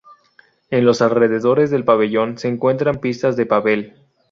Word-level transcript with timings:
En 0.71 0.83
los 0.83 1.03
alrededores 1.03 1.69
del 1.69 1.85
pabellón 1.85 2.39
se 2.39 2.47
encuentran 2.47 2.99
pistas 2.99 3.35
de 3.37 3.45
pádel. 3.45 3.93